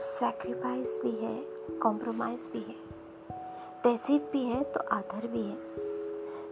Sacrifice 0.00 1.00
भी 1.02 1.10
है 1.10 1.42
compromise 1.78 2.52
भी 2.52 2.58
है 2.58 2.74
तहजीब 3.84 4.28
भी 4.32 4.44
है 4.44 4.64
तो 4.64 4.80
आदर 4.80 5.26
भी 5.26 5.42
है। 5.42 5.56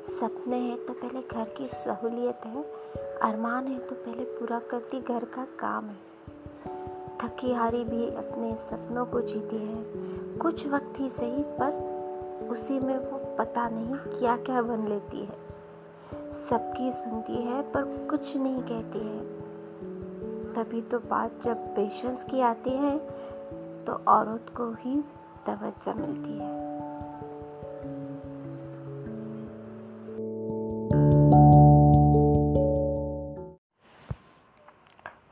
सपने 0.06 0.56
हैं 0.56 0.86
तो 0.86 0.92
पहले 0.92 1.20
घर 1.20 1.44
की 1.44 1.66
सहूलियत 1.66 2.40
है, 2.46 2.62
अरमान 3.22 3.66
है 3.66 3.78
तो 3.78 3.94
पहले 3.94 4.24
पूरा 4.24 4.58
करती 4.58 5.00
घर 5.00 5.24
का 5.24 5.44
काम 5.44 5.84
है। 5.84 5.96
थकी 7.18 7.52
हारी 7.52 7.84
भी 7.84 8.16
अपने 8.16 8.56
सपनों 8.56 9.06
को 9.06 9.20
जीती 9.20 9.56
है। 9.56 9.84
कुछ 10.38 10.66
वक्त 10.66 11.00
ही 11.00 11.08
सही, 11.08 11.42
पर 11.42 12.50
उसी 12.50 12.78
में 12.78 12.98
वो 12.98 13.36
पता 13.36 13.68
नहीं 13.68 14.18
क्या 14.18 14.36
क्या 14.36 14.62
बन 14.62 14.86
लेती 14.88 15.24
है। 15.24 15.38
सबकी 16.32 16.92
सुनती 16.92 17.42
है, 17.42 17.62
पर 17.62 18.06
कुछ 18.10 18.36
नहीं 18.36 18.62
कहती 18.62 18.98
है। 18.98 19.36
तभी 20.54 20.80
तो 20.82 20.98
बात 20.98 21.32
जब 21.42 21.56
पेशेंस 21.56 22.24
की 22.24 22.40
आती 22.40 22.70
है 22.70 23.26
तो 23.86 23.92
औरत 23.92 24.46
को 24.56 24.72
ही 24.72 25.00
तवज्जो 25.46 25.94
मिलती 25.94 26.38
है। 26.38 26.66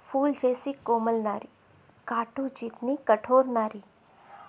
फूल 0.09 0.33
जैसी 0.33 0.73
कोमल 0.73 1.15
नारी, 1.15 1.49
काटो 2.07 2.49
जितनी 2.49 2.99
कठोर 3.09 3.47
नारी, 3.47 3.83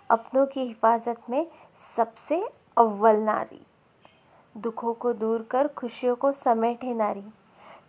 अपनों 0.09 0.45
की 0.45 0.61
हिफाजत 0.61 1.17
में 1.29 1.47
सबसे 1.97 2.49
अव्वल 2.77 3.15
नारी। 3.15 3.65
दुखों 4.57 4.93
को 4.93 5.13
दूर 5.13 5.41
कर, 5.41 5.67
खुशियों 5.67 6.15
को 6.15 6.31
समेटे 6.31 6.93
नारी। 6.93 7.23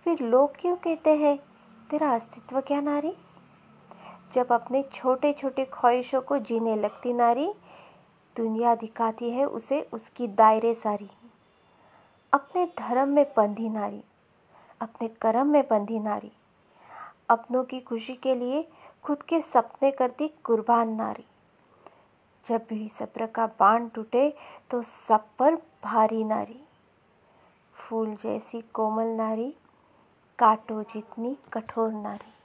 फिर 0.04 0.20
लोग 0.20 0.52
क्यों 0.60 0.76
कहते 0.76 1.10
हैं, 1.10 1.38
तेरा 1.90 2.14
अस्तित्व 2.14 2.60
क्या 2.60 2.80
नारी? 2.80 3.16
जब 4.32 4.52
अपने 4.52 4.82
छोटे 4.94 5.32
छोटे 5.32 5.64
ख्वाहिशों 5.64 6.20
को 6.20 6.38
जीने 6.38 6.76
लगती 6.76 7.12
नारी, 7.12 7.52
दुनिया 8.36 8.74
दिखाती 8.74 9.30
है 9.30 9.44
उसे 9.44 9.80
उसकी 9.92 10.28
दायरे 10.28 10.74
सारी। 10.74 11.10
अपने 12.32 12.64
धर्म 12.78 13.08
में 13.08 13.24
बंधी 13.36 13.68
नारी, 13.68 14.02
अपने 14.80 15.08
कर्म 15.08 15.46
में 15.46 15.62
बंधी 15.62 15.98
नारी, 15.98 16.32
अपनों 17.30 17.64
की 17.64 17.80
खुशी 17.80 18.14
के 18.14 18.34
लिए 18.34 18.68
खुद 19.04 19.22
के 19.22 19.40
सपने 19.40 19.90
करती 19.90 20.28
कुर्बान 20.44 20.94
नारी। 20.94 21.24
जब 22.46 22.66
भी 22.68 22.88
सब्र 22.88 23.26
का 23.26 23.46
बाण 23.46 23.88
टूटे 23.88 24.32
तो 24.70 24.82
सब 24.82 25.24
पर 25.38 25.54
भारी 25.84 26.24
नारी। 26.24 26.60
फूल 27.74 28.14
जैसी 28.14 28.60
कोमल 28.74 29.06
नारी, 29.06 29.54
काटो 30.38 30.82
जितनी 30.82 31.36
कठोर 31.52 31.92
नारी। 31.92 32.35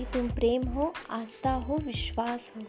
नारी 0.00 0.12
तुम 0.12 0.34
प्रेम 0.34 0.62
हो, 0.62 0.92
आस्था 1.10 1.52
हो, 1.52 1.76
विश्वास 1.76 2.52
हो। 2.56 2.62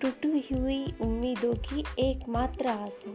टूटी 0.00 0.54
हुई 0.54 0.84
उम्मीदों 1.00 1.54
की 1.54 1.80
एकमात्र 1.98 2.66
आस 2.66 3.04
हो। 3.08 3.14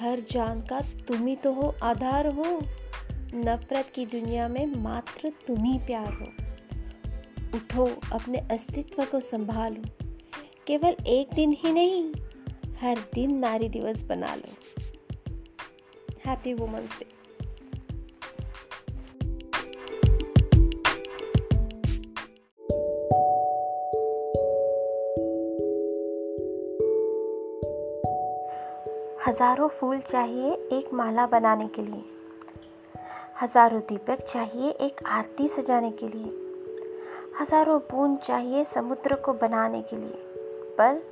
हर 0.00 0.20
जान 0.20 0.60
का 0.60 0.80
तुम 0.80 1.26
ही 1.26 1.36
तो 1.36 1.52
हो, 1.52 1.74
आधार 1.82 2.26
हो। 2.26 2.44
नफरत 3.34 3.92
की 3.94 4.06
दुनिया 4.06 4.48
में 4.48 4.66
मात्र 4.66 5.32
तुम 5.46 5.64
ही 5.64 5.78
प्यार 5.78 6.12
हो। 6.12 6.26
उठो, 7.56 8.00
अपने 8.12 8.38
अस्तित्व 8.38 9.04
को 9.04 9.20
संभालो। 9.20 10.06
केवल 10.66 10.96
एक 11.06 11.34
दिन 11.34 11.56
ही 11.58 11.72
नहीं, 11.72 12.12
हर 12.80 12.98
दिन 13.14 13.38
नारी 13.38 13.68
दिवस 13.68 14.02
बना 14.02 14.34
लो। 14.34 14.82
हैप्पी 16.26 16.54
वुमेंस 16.54 16.98
डे 16.98 17.17
हज़ारों 29.26 29.68
फूल 29.68 30.00
चाहिए 30.00 30.52
एक 30.52 30.94
माला 30.94 31.26
बनाने 31.26 31.68
के 31.68 31.82
लिए। 31.82 32.04
हज़ारों 33.42 33.80
दीपक 33.80 34.20
चाहिए 34.20 34.70
एक 34.70 35.00
आरती 35.06 35.48
सजाने 35.48 35.90
के 35.90 36.08
लिए। 36.08 36.32
हज़ारों 37.40 37.78
बूंद 37.80 38.18
चाहिए 38.18 38.64
समुद्र 38.64 39.14
को 39.14 39.32
बनाने 39.32 39.82
के 39.82 39.96
लिए। 39.96 40.22
पर 40.80 41.02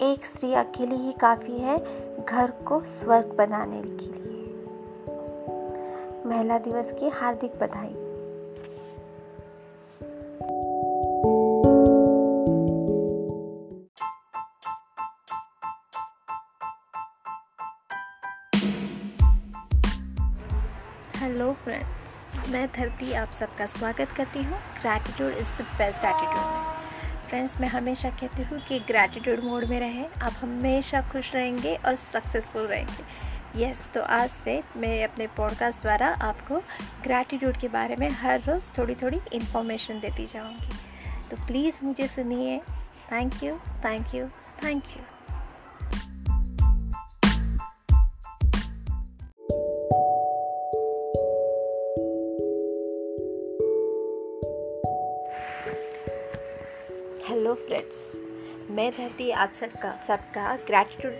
एक 0.00 0.24
स्त्री 0.24 0.54
अकेली 0.54 0.96
ही 0.96 1.12
काफ़ी 1.12 1.58
है 1.58 1.78
घर 2.24 2.50
को 2.50 2.80
स्वर्ग 2.80 3.26
बनाने 3.26 3.82
के 3.82 4.06
लिए। 4.06 4.44
महिला 6.26 6.58
दिवस 6.58 6.92
की 6.92 7.08
हार्दिक 7.08 7.52
बधाई। 7.54 8.09
मैं 22.50 22.66
धरती 22.66 23.12
आप 23.12 23.30
सबका 23.30 23.66
स्वागत 23.66 24.12
करती 24.12 24.42
हूँ। 24.42 24.58
Gratitude 24.58 25.32
is 25.32 25.52
the 25.52 25.62
best 25.78 26.04
attitude 26.04 26.46
में 26.46 26.62
फ्रेंड्स 27.28 27.60
मैं 27.60 27.68
हमेशा 27.68 28.10
कहती 28.10 28.42
हूँ 28.42 28.58
कि 28.60 28.78
ग्रैटिट्यूड 28.78 29.44
मोड 29.44 29.64
में 29.64 29.80
रहें। 29.80 30.08
आप 30.22 30.32
हमेशा 30.40 31.00
खुश 31.02 31.34
रहेंगे 31.34 31.74
और 31.76 31.94
सक्सेसफुल 31.94 32.62
रहेंगे। 32.62 33.04
यस 33.64 33.84
yes, 33.84 33.94
तो 33.94 34.02
आज 34.02 34.30
से 34.30 34.62
मैं 34.76 35.04
अपने 35.04 35.26
पॉडकास्ट 35.26 35.80
द्वारा 35.80 36.08
आपको 36.22 36.58
ग्रैटिट्यूड 37.02 37.56
के 37.56 37.68
बारे 37.68 37.96
में 37.96 38.10
हर 38.10 38.40
रोज़ 38.40 38.70
थोड़ी 38.78 38.94
थोड़ी 38.94 39.20
इन्फॉर्मेशन 39.32 40.00
देती 40.00 40.26
जाऊँगी। 40.26 40.74
तो 41.30 41.46
प्लीज़ 41.46 41.80
मुझे 41.84 42.08
सुनिए। 42.08 42.58
Thank 43.12 43.42
you 43.42 43.56
thank 43.84 44.14
you 44.14 44.26
thank 44.64 44.84
you 44.96 45.02
hello 57.24 57.52
friends 57.54 57.96
मैं 58.70 58.90
धरती 58.92 59.30
आप 59.30 59.52
सबका 59.54 59.90
सबका 60.06 60.54
ग्रैटिट्यूड 60.66 61.12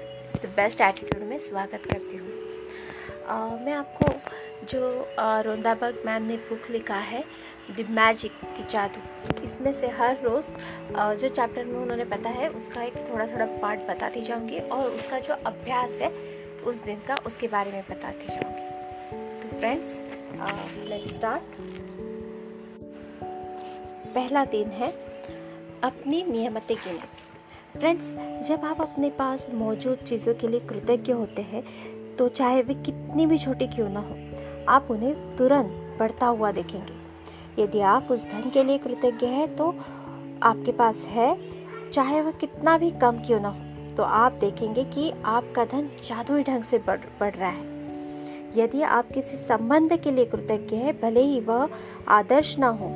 द 0.43 0.49
बेस्ट 0.57 0.81
एटीट्यूड 0.81 1.23
में 1.29 1.37
स्वागत 1.39 1.83
करती 1.87 2.17
हूँ। 2.17 2.29
मैं 3.65 3.73
आपको 3.73 4.07
जो 4.67 4.81
रोंदाबाग 5.47 5.99
मैम 6.07 6.23
ने 6.23 6.37
बुक 6.49 6.71
लिखा 6.71 6.99
है 7.11 7.23
द 7.71 7.87
मैजिक 7.91 8.41
द 8.61 8.67
जादू 8.71 9.43
इसमें 9.45 9.73
से 9.73 9.89
हर 9.99 10.17
रोज़ 10.23 10.53
जो 11.21 11.29
चैप्टर 11.29 11.65
में 11.65 11.79
उन्होंने 11.79 12.05
बताया 12.07 12.37
है, 12.37 12.49
उसका 12.51 12.83
एक 12.83 12.97
थोड़ा 13.11 13.27
थोड़ा 13.27 13.47
पार्ट 13.59 13.81
बताती 13.89 14.25
जाऊँगी 14.27 14.59
और 14.61 14.87
उसका 14.87 15.19
जो 15.19 15.35
अभ्यास 15.47 15.99
है, 16.01 16.11
उस 16.65 16.83
दिन 16.85 17.01
का 17.09 17.17
उसके 17.27 17.49
बारे 17.49 17.73
में 17.73 17.83
बताती 17.91 18.27
जाऊँगी। 18.29 18.65
तो 19.43 19.59
फ्रेंड्स 19.59 20.03
लेट्स 20.89 21.17
स्टार्ट 21.17 21.43
पहला 24.15 24.45
दिन 24.47 24.71
है 24.73 24.93
अपनी 25.85 26.23
नियमतें 26.23 26.77
गिने 26.77 27.79
फ्रेंड्स 27.79 28.11
जब 28.49 28.65
आप 28.65 28.81
अपने 28.81 29.11
पास 29.11 29.47
मौजूद 29.55 29.99
चीज़ों 29.99 30.35
के 30.35 30.49
लिए 30.49 30.61
कृतज्ञ 30.61 31.13
होते 31.13 31.43
हैं 31.43 31.63
तो 32.17 32.29
चाहे 32.29 32.63
वे 32.63 32.75
कितनी 32.77 33.27
भी 33.27 33.39
छोटी 33.39 33.67
क्यों 33.67 33.89
ना 33.89 34.01
हो, 34.01 34.17
आप 34.69 34.89
उन्हें 34.91 35.37
तुरंत 35.37 35.97
बढ़ता 35.99 36.27
हुआ 36.27 36.51
देखेंगे। 36.53 37.63
यदि 37.63 37.81
आप 37.81 38.09
उस 38.11 38.25
धन 38.25 38.51
के 38.51 38.65
लिए 38.65 38.79
कृतज्ञ 38.79 39.27
हैं 39.27 39.55
तो 39.57 39.69
आपके 40.43 40.73
पास 40.73 41.05
है, 41.09 41.37
चाहे 41.91 42.21
वह 42.21 42.31
कितना 42.31 42.77
भी 42.79 42.91
कम 43.01 43.23
क्यों 43.27 43.41
ना 43.41 43.49
हो 43.49 43.95
तो 43.97 44.03
आप 44.03 44.33
देखेंगे 44.33 44.85
कि 44.85 45.11
आपका 45.11 45.65
धन 45.65 45.91
जादुई 46.09 46.43
ढंग 46.43 46.63
से 46.63 46.79
बढ़ 46.79 47.01
बढ़ 47.21 47.35
रहा 47.35 47.51
है। 47.51 47.69
यदि 48.57 48.83
आप 48.83 49.13
किसी 49.13 49.37
संबंध 49.37 49.97
के 49.97 50.11
लिए 50.11 50.25
कृतज्ञ 50.27 50.77
हैं, 50.77 51.01
भले 51.01 51.23
ही 51.23 51.41
वह 51.41 51.69
आदर्श 52.09 52.57
ना 52.59 52.69
हो 52.71 52.89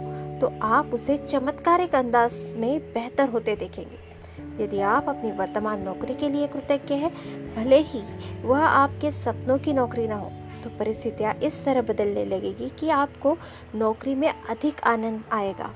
तो 0.45 0.53
आप 0.63 0.91
उसे 0.95 1.17
चमत्कारिक 1.19 1.95
अंदाज 1.95 2.33
में 2.57 2.93
बेहतर 2.95 3.29
होते 3.29 3.55
देखेंगे। 3.57 4.65
यदि 4.65 4.81
आप 4.81 5.09
अपनी 5.09 5.31
वर्तमान 5.33 5.83
नौकरी 5.83 6.15
के 6.15 6.29
लिए 6.29 6.47
कृतज्ञ 6.47 6.95
हैं, 6.95 7.11
भले 7.55 7.79
ही 7.79 8.03
वह 8.43 8.61
आपके 8.61 9.11
सपनों 9.11 9.59
की 9.59 9.73
नौकरी 9.73 10.07
ना 10.09 10.17
हो 10.17 10.31
तो 10.65 10.71
परिस्थितियाँ 10.71 11.35
इस 11.35 11.65
तरह 11.65 11.83
बदलने 11.83 12.25
लगेगी 12.25 12.69
कि 12.71 12.91
आपको 12.91 13.37
नौकरी 13.75 14.15
में 14.15 14.29
अधिक 14.29 14.85
आनंद 14.85 15.25
आएगा 15.33 15.71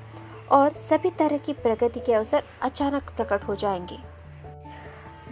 और 0.51 0.73
सभी 0.73 1.09
तरह 1.09 1.37
की 1.37 1.53
प्रगति 1.53 1.99
के 1.99 2.13
अवसर 2.13 2.43
अचानक 2.61 3.09
प्रकट 3.09 3.43
हो 3.43 3.55
जाएँगे। 3.55 3.97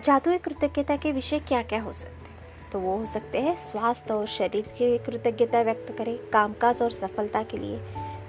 जादुई 0.05 0.37
कृतज्ञता 0.37 0.97
के 0.97 1.11
विषय 1.11 1.39
क्या 1.39 1.61
क्या 1.61 1.81
हो 1.81 1.91
सकते 1.91 2.71
तो 2.71 2.79
वो 2.79 2.97
हो 2.97 3.05
सकते 3.05 3.41
हैं 3.41 3.55
स्वास्थ्य 3.55 4.13
और 4.13 4.25
शरीर 4.25 4.67
के 4.67 4.97
कृतज्ञता 4.97 5.61
व्यक्त 5.61 5.95
करें, 5.97 6.17
कामकाज 6.33 6.81
और 6.81 6.91
सफलता 6.91 7.43
के 7.43 7.57
लिए 7.57 7.79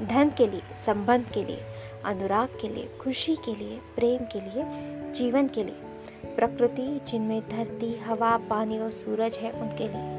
धन 0.02 0.30
के 0.30 0.46
लिए, 0.46 0.62
संबंध 0.86 1.30
के 1.30 1.44
लिए, 1.44 1.60
अनुराग 2.04 2.48
के 2.60 2.68
लिए, 2.68 2.88
खुशी 3.00 3.36
के 3.36 3.54
लिए, 3.54 3.80
प्रेम 3.96 4.18
के 4.18 4.40
लिए, 4.40 4.64
जीवन 5.12 5.48
के 5.48 5.64
लिए, 5.64 5.82
प्रकृति 6.24 7.00
जिनमें 7.08 7.40
धरती, 7.40 7.98
हवा, 7.98 8.36
पानी 8.36 8.78
और 8.78 8.90
सूरज 8.90 9.34
है, 9.34 9.50
उनके 9.52 9.88
लिए, 9.88 10.18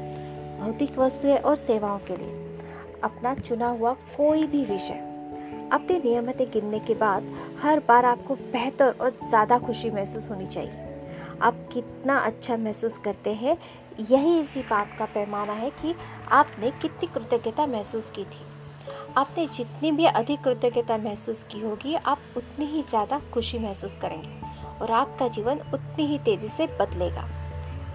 भौतिक 0.60 0.98
वस्तुएँ 0.98 1.36
और 1.36 1.56
सेवाओं 1.56 1.98
के 1.98 2.16
लिए, 2.16 2.58
अपना 3.04 3.34
चुना 3.34 3.68
हुआ 3.68 3.92
कोई 3.92 4.46
भी 4.46 4.64
विषय। 4.64 5.06
अपनी 5.72 5.98
नियमित 5.98 6.42
गिनने 6.42 6.80
के 6.80 6.94
बाद 6.94 7.36
हर 7.62 7.80
बार 7.80 8.04
आपको 8.04 8.34
बेहतर 8.34 8.94
और 9.00 9.10
ज़्यादा 9.10 9.58
खुशी 9.58 9.90
महसूस 9.90 10.30
होनी 10.30 10.46
चाहिए। 10.46 10.72
आप 11.42 11.68
कितना 11.72 12.18
अच्छा 12.18 12.56
महसूस 12.56 12.98
करते 12.98 13.30
हैं, 13.30 13.58
यही 14.10 14.40
इसी 14.40 14.60
बात 14.60 14.96
का 14.98 15.04
पैमाना 15.04 15.52
है 15.52 15.70
कि 15.70 15.94
आपने 16.28 16.70
कितनी 16.70 17.06
कृतज्ञता 17.06 17.66
महसूस 17.66 18.10
की 18.10 18.24
थी। 18.24 18.59
आपने 19.16 19.46
जितनी 19.46 19.90
भी 19.92 20.04
अधिक 20.06 20.42
कृतज्ञता 20.42 20.96
महसूस 20.98 21.42
की 21.42 21.60
होगी, 21.60 21.94
आप 21.94 22.18
उतनी 22.36 22.66
ही 22.66 22.82
ज़्यादा 22.82 23.20
खुशी 23.32 23.58
महसूस 23.58 23.96
करेंगे 23.96 24.48
और 24.80 24.90
आपका 24.92 25.28
जीवन 25.28 25.60
उतनी 25.74 26.06
ही 26.06 26.18
तेज़ी 26.18 26.48
से 26.48 26.66
बदलेगा। 26.80 27.28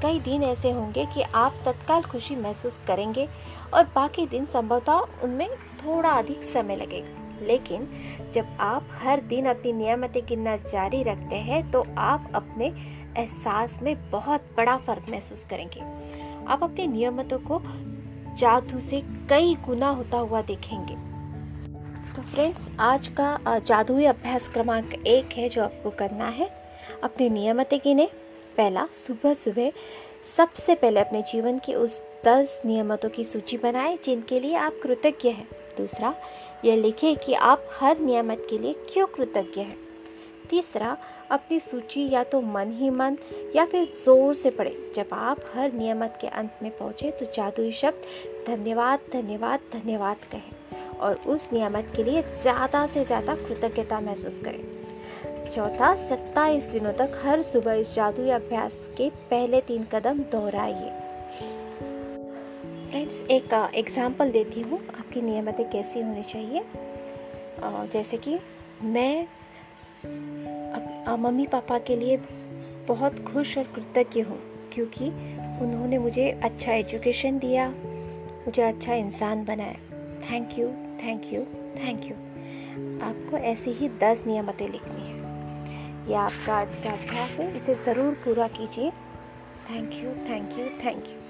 कई 0.02 0.20
दिन 0.20 0.44
ऐसे 0.44 0.72
होंगे 0.72 1.06
कि 1.06 1.22
आप 1.36 1.62
तत्काल 1.66 2.02
खुशी 2.04 2.36
महसूस 2.36 2.80
करेंगे 2.88 3.28
और 3.74 3.84
बाकी 3.86 4.26
दिन 4.28 4.46
संभवतः 4.46 5.24
उनमें 5.24 5.48
थोड़ा 5.78 6.10
अधिक 6.10 6.44
समय 6.44 6.76
लगेगा। 6.76 7.46
लेकिन 7.46 7.88
जब 8.34 8.58
आप 8.60 8.88
हर 8.94 9.22
दिन 9.22 9.46
अपनी 9.46 9.72
नियमतें 9.74 10.26
गिनना 10.26 10.56
जारी 10.58 11.02
रखते 11.04 11.36
हैं 11.36 11.70
तो 11.72 11.86
आप 11.98 12.32
अपने 12.36 12.66
एहसास 13.18 13.78
में 13.84 13.96
बहुत 14.12 14.46
बड़ा 14.58 14.78
फ़र्क 14.78 15.10
महसूस 15.10 15.44
करेंगे। 15.44 15.82
आप 16.46 16.64
अपनी 16.64 16.88
नियमतों 16.88 17.40
को 17.40 17.58
जादू 18.36 18.80
से 18.80 19.02
कई 19.30 19.56
गुना 19.66 19.90
होता 19.90 20.18
हुआ 20.18 20.42
देखेंगे। 20.42 20.96
तो 22.16 22.22
फ्रेंड्स 22.22 22.70
आज 22.80 23.08
का 23.08 23.40
जादुई 23.48 24.06
अभ्यास 24.06 24.48
क्रमांक 24.48 24.94
एक 24.94 25.30
है 25.34 25.50
जो 25.50 25.64
आपको 25.64 25.90
करना 25.90 26.28
है। 26.28 26.50
अपनी 27.04 27.30
नियमतें 27.30 27.80
गिने। 27.80 28.06
पहला 28.58 28.88
सुबह 28.92 29.34
सुबह 29.34 29.72
सबसे 30.38 30.76
पहले 30.76 31.00
अपने 31.00 31.22
जीवन 31.22 31.60
की 31.60 31.74
उस 31.74 32.02
दस 32.26 32.62
नियमतों 32.66 33.10
की 33.10 33.24
सूची 33.24 33.58
बनाएँ 33.58 33.98
जिनके 34.06 34.40
लिए 34.40 34.56
आप 34.56 34.80
कृतज्ञ 34.84 35.30
हैं। 35.30 35.48
दूसरा, 35.78 36.16
यह 36.66 36.76
लिखें 36.76 37.16
कि 37.18 37.34
आप 37.34 37.70
हर 37.80 38.00
नियमत 38.00 38.48
के 38.50 38.58
लिए 38.58 38.74
क्यों 38.74 39.08
कृतज्ञ 39.08 39.62
हैं। 39.62 39.78
तीसरा 40.50 40.98
अपनी 41.31 41.60
सूची 41.60 42.07
या 42.10 42.24
तो 42.24 42.42
मन 42.44 42.72
ही 42.72 42.89
मन 42.89 43.18
या 43.56 43.66
फिर 43.66 43.86
ज़ोर 43.95 44.33
से 44.33 44.50
पढ़े। 44.50 44.75
जब 44.95 45.13
आप 45.13 45.39
हर 45.54 45.72
नियमत 45.74 46.18
के 46.22 46.27
अंत 46.30 46.60
में 46.63 46.72
पहुँचें 46.72 47.12
तो 47.12 47.25
जादुई 47.36 47.72
शब्द 47.74 48.01
धन्यवाद 48.48 49.00
धन्यवाद 49.13 49.60
धन्यवाद 49.74 50.18
कहें 50.31 50.98
और 50.98 51.16
उस 51.27 51.48
नियमत 51.54 51.92
के 51.95 52.04
लिए 52.04 52.22
ज़्यादा 52.42 52.86
से 52.88 53.04
ज़्यादा 53.06 53.36
कृतज्ञता 53.38 54.00
महसूस 54.00 54.39
करें। 54.39 54.63
चौथा, 55.51 55.94
सत्ताईस 55.98 56.63
दिनों 56.66 56.94
तक 56.94 57.22
हर 57.24 57.42
सुबह 57.44 57.74
इस 57.74 57.94
जादुई 57.95 58.30
अभ्यास 58.31 58.89
के 58.98 59.10
पहले 59.30 59.62
तीन 59.62 59.83
कदम 59.92 60.19
दोहराइए। 60.31 60.89
फ्रेंड्स, 62.89 63.24
एक 63.24 63.54
एग्ज़ाम्पल 63.75 64.31
देती 64.31 64.62
हूँ। 64.62 64.80
आपकी 64.89 65.22
नियमतें 65.22 65.69
कैसी 65.69 66.01
होनी 66.01 66.24
चाहिए? 66.24 66.63
जैसे 67.92 68.18
कि 68.18 68.38
मैं 68.83 69.27
मम्मी 71.18 71.46
पापा 71.48 71.78
के 71.80 71.96
लिए 71.96 72.18
बहुत 72.88 73.20
खुश 73.24 73.58
और 73.58 73.64
कृतज्ञ 73.76 74.22
हूँ, 74.22 74.40
क्योंकि 74.74 75.10
उन्होंने 75.62 75.98
मुझे 75.98 76.30
अच्छा 76.44 76.74
एजुकेशन 76.74 77.38
दिया, 77.40 77.68
मुझे 78.46 78.62
अच्छा 78.62 78.94
इंसान 78.94 79.44
बनाया। 79.46 79.78
Thank 80.22 80.58
you 80.60 80.68
thank 81.04 81.34
you 81.34 81.42
thank 81.78 82.06
you 82.06 82.16
आपको 83.02 83.38
ऐसी 83.38 83.72
ही 83.72 83.90
दस 84.04 84.24
नियमतें 84.28 84.68
लिखनी 84.70 85.02
है। 85.02 86.12
यह 86.12 86.20
आपका 86.20 86.56
आज 86.56 86.78
का 86.78 86.92
अभ्यास 86.92 87.30
है, 87.32 87.56
इसे 87.56 87.76
ज़रूर 87.76 88.14
पूरा 88.26 88.48
कीजिए। 88.48 88.92
Thank 89.70 89.94
you 89.94 90.10
thank 90.30 90.60
you 90.60 90.66
thank 90.86 91.08
you 91.08 91.25